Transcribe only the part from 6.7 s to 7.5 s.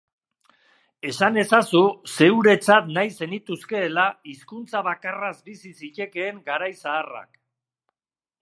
zaharrak.